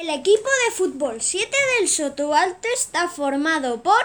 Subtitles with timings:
[0.00, 4.00] El equipo de fútbol 7 del Soto Alto está formado por,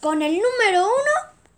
[0.00, 0.92] con el número 1,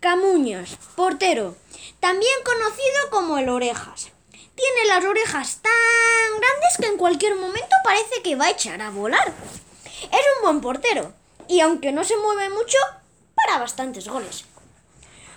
[0.01, 1.55] Camuñas, portero,
[2.01, 4.09] también conocido como el Orejas.
[4.33, 8.89] Tiene las orejas tan grandes que en cualquier momento parece que va a echar a
[8.89, 9.33] volar.
[10.01, 11.13] Es un buen portero
[11.47, 12.77] y aunque no se mueve mucho,
[13.35, 14.43] para bastantes goles.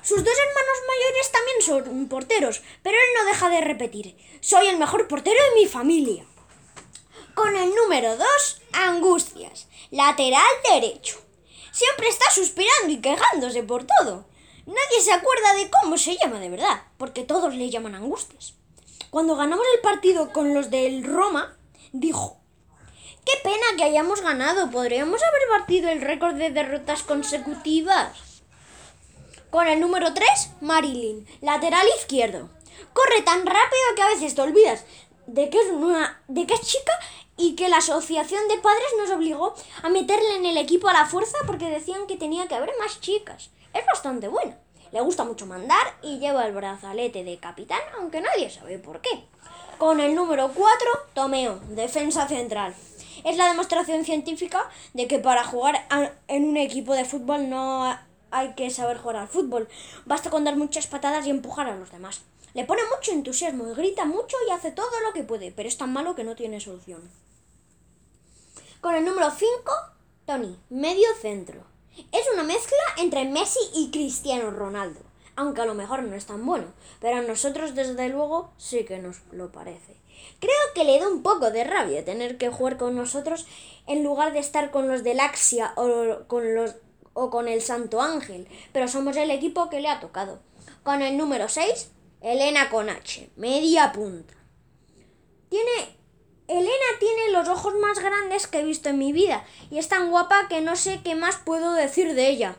[0.03, 4.79] Sus dos hermanos mayores también son porteros, pero él no deja de repetir, soy el
[4.79, 6.27] mejor portero de mi familia.
[7.34, 8.26] Con el número 2,
[8.72, 11.18] Angustias, lateral derecho.
[11.70, 14.27] Siempre está suspirando y quejándose por todo.
[14.66, 18.54] Nadie se acuerda de cómo se llama de verdad, porque todos le llaman Angustias.
[19.10, 21.56] Cuando ganamos el partido con los del Roma,
[21.92, 22.38] dijo,
[23.24, 28.42] Qué pena que hayamos ganado, podríamos haber batido el récord de derrotas consecutivas.
[29.51, 30.28] Con el número 3,
[30.60, 32.51] Marilyn, lateral izquierdo.
[32.92, 34.84] Corre tan rápido que a veces te olvidas
[35.26, 36.92] de que es, una, de que es chica
[37.36, 41.06] y que la asociación de padres nos obligó a meterle en el equipo a la
[41.06, 43.51] fuerza porque decían que tenía que haber más chicas.
[43.73, 44.59] Es bastante buena.
[44.92, 49.24] Le gusta mucho mandar y lleva el brazalete de capitán, aunque nadie sabe por qué.
[49.79, 52.74] Con el número 4, Tomeo, defensa central.
[53.24, 55.86] Es la demostración científica de que para jugar
[56.29, 57.96] en un equipo de fútbol no
[58.30, 59.68] hay que saber jugar al fútbol.
[60.04, 62.23] Basta con dar muchas patadas y empujar a los demás.
[62.54, 65.78] Le pone mucho entusiasmo y grita mucho y hace todo lo que puede, pero es
[65.78, 67.10] tan malo que no tiene solución.
[68.81, 69.48] Con el número 5,
[70.26, 71.64] Tony, medio centro.
[72.10, 75.00] Es una mezcla entre Messi y Cristiano Ronaldo,
[75.36, 76.66] aunque a lo mejor no es tan bueno,
[77.00, 79.97] pero a nosotros desde luego sí que nos lo parece.
[80.41, 83.47] Creo que le da un poco de rabia tener que jugar con nosotros
[83.86, 86.76] en lugar de estar con los del Axia o con, los,
[87.14, 90.41] o con el Santo Ángel, pero somos el equipo que le ha tocado.
[90.82, 91.91] Con el número 6,
[92.22, 94.34] Elena con H, media punta.
[95.48, 95.98] Tiene.
[96.47, 100.09] Elena tiene los ojos más grandes que he visto en mi vida y es tan
[100.09, 102.56] guapa que no sé qué más puedo decir de ella.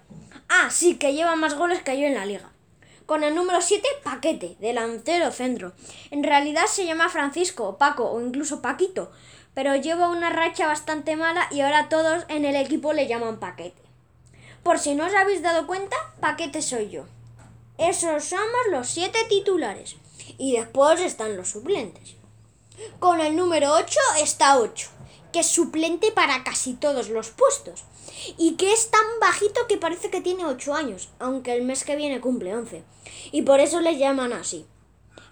[0.50, 2.52] Ah, sí, que lleva más goles que yo en la liga.
[3.06, 5.72] Con el número 7, Paquete, delantero centro.
[6.12, 9.14] En realidad se llama Francisco, Paco o incluso Paquito,
[9.54, 13.82] pero lleva una racha bastante mala y ahora todos en el equipo le llaman Paquete.
[14.62, 17.06] Por si no os habéis dado cuenta, Paquete soy yo.
[17.78, 19.96] Esos somos los siete titulares.
[20.38, 22.16] Y después están los suplentes.
[23.00, 24.90] Con el número 8 está 8,
[25.32, 27.84] que es suplente para casi todos los puestos.
[28.38, 31.96] Y que es tan bajito que parece que tiene 8 años, aunque el mes que
[31.96, 32.84] viene cumple 11.
[33.32, 34.66] Y por eso le llaman así.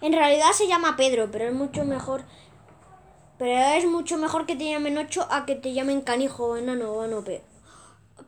[0.00, 2.24] En realidad se llama Pedro, pero es mucho mejor.
[3.38, 7.00] Pero es mucho mejor que te llamen 8 a que te llamen canijo enano o
[7.02, 7.51] ano peor.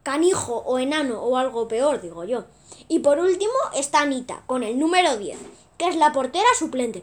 [0.03, 2.45] Canijo o enano o algo peor, digo yo.
[2.89, 5.39] Y por último está Anita, con el número 10,
[5.79, 7.03] que es la portera suplente.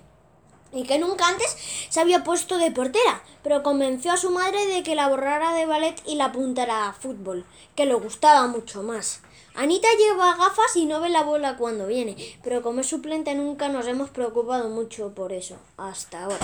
[0.74, 1.56] Y que nunca antes
[1.90, 5.66] se había puesto de portera, pero convenció a su madre de que la borrara de
[5.66, 9.22] ballet y la apuntara a fútbol, que le gustaba mucho más.
[9.54, 13.68] Anita lleva gafas y no ve la bola cuando viene, pero como es suplente nunca
[13.68, 16.40] nos hemos preocupado mucho por eso, hasta ahora.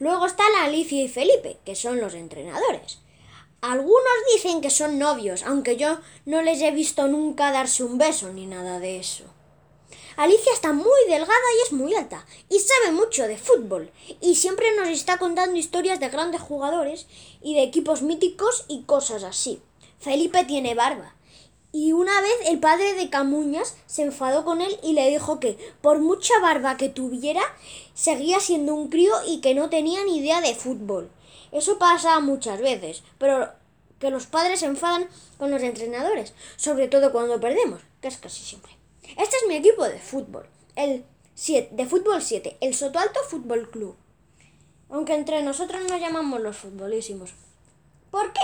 [0.00, 2.98] Luego están Alicia y Felipe, que son los entrenadores.
[3.68, 4.00] Algunos
[4.32, 8.46] dicen que son novios, aunque yo no les he visto nunca darse un beso ni
[8.46, 9.24] nada de eso.
[10.16, 13.90] Alicia está muy delgada y es muy alta, y sabe mucho de fútbol,
[14.20, 17.08] y siempre nos está contando historias de grandes jugadores
[17.42, 19.60] y de equipos míticos y cosas así.
[19.98, 21.16] Felipe tiene barba,
[21.72, 25.58] y una vez el padre de Camuñas se enfadó con él y le dijo que,
[25.80, 27.42] por mucha barba que tuviera,
[27.94, 31.10] seguía siendo un crío y que no tenía ni idea de fútbol.
[31.52, 33.50] Eso pasa muchas veces, pero
[33.98, 35.08] que los padres se enfadan
[35.38, 38.72] con los entrenadores, sobre todo cuando perdemos, que es casi siempre.
[39.16, 41.04] Este es mi equipo de fútbol, el
[41.34, 43.96] 7, de fútbol 7, el Sotoalto Fútbol Club.
[44.90, 47.34] Aunque entre nosotros nos llamamos los futbolísimos.
[48.10, 48.40] ¿Por qué?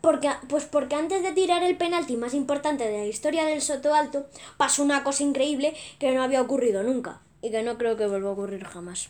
[0.00, 3.92] Porque, pues porque antes de tirar el penalti más importante de la historia del Soto
[3.92, 4.26] Alto,
[4.56, 8.30] pasó una cosa increíble que no había ocurrido nunca y que no creo que vuelva
[8.30, 9.00] a ocurrir jamás.